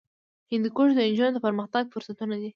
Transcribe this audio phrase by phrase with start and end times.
[0.51, 2.49] هندوکش د نجونو د پرمختګ فرصتونه دي.